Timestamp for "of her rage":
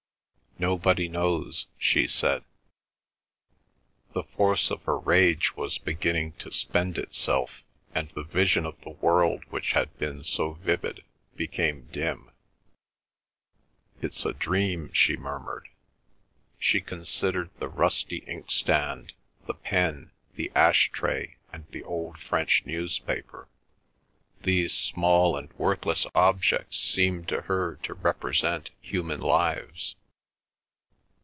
4.69-5.55